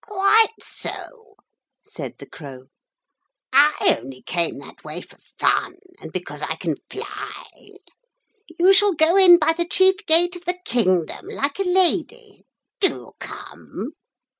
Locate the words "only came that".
4.01-4.83